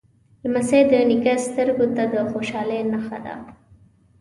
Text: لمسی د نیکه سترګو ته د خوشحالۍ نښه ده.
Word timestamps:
لمسی 0.45 0.81
د 0.91 0.93
نیکه 1.09 1.33
سترګو 1.45 1.85
ته 1.95 2.03
د 2.13 2.15
خوشحالۍ 2.31 2.81
نښه 2.91 3.17
ده. 3.25 3.35